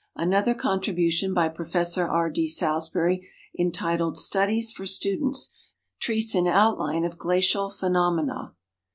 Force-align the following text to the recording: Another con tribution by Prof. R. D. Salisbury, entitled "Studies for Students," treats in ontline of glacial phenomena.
Another 0.15 0.55
con 0.55 0.79
tribution 0.81 1.31
by 1.31 1.47
Prof. 1.49 1.95
R. 1.95 2.29
D. 2.31 2.47
Salisbury, 2.47 3.29
entitled 3.59 4.17
"Studies 4.17 4.71
for 4.71 4.87
Students," 4.87 5.51
treats 5.99 6.33
in 6.33 6.45
ontline 6.45 7.05
of 7.05 7.19
glacial 7.19 7.69
phenomena. 7.69 8.55